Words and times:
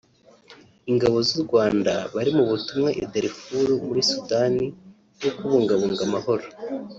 Ingabo 0.91 1.17
z’u 1.27 1.39
Rwanda 1.45 1.93
bari 2.15 2.31
mu 2.37 2.43
butumwa 2.49 2.89
i 3.03 3.05
Darfur 3.13 3.67
muri 3.87 4.01
Sudani 4.09 4.65
bwo 5.17 5.31
kubungabunga 5.37 6.01
amahoro 6.09 6.45